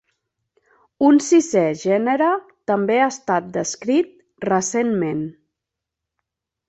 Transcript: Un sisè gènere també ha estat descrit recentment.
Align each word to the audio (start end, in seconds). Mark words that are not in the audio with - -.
Un 1.09 1.19
sisè 1.25 1.65
gènere 1.81 2.29
també 2.71 2.97
ha 3.03 3.11
estat 3.13 3.53
descrit 3.59 4.19
recentment. 4.51 5.25